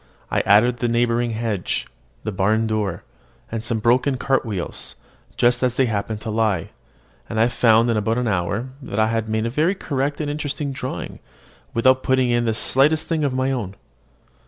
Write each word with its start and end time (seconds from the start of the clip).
I 0.31 0.39
added 0.47 0.77
the 0.77 0.87
neighbouring 0.87 1.29
hedge, 1.29 1.85
the 2.23 2.31
barn 2.31 2.65
door, 2.65 3.03
and 3.51 3.63
some 3.63 3.77
broken 3.77 4.17
cart 4.17 4.43
wheels, 4.43 4.95
just 5.37 5.61
as 5.61 5.75
they 5.75 5.85
happened 5.85 6.21
to 6.21 6.31
lie; 6.31 6.71
and 7.29 7.39
I 7.39 7.47
found 7.47 7.87
in 7.87 7.97
about 7.97 8.17
an 8.17 8.27
hour 8.27 8.69
that 8.81 8.97
I 8.97 9.09
had 9.09 9.29
made 9.29 9.45
a 9.45 9.51
very 9.51 9.75
correct 9.75 10.19
and 10.19 10.27
interesting 10.27 10.71
drawing, 10.71 11.19
without 11.75 12.01
putting 12.01 12.31
in 12.31 12.45
the 12.45 12.55
slightest 12.55 13.07
thing 13.07 13.23
of 13.23 13.31
my 13.35 13.51
own. 13.51 13.75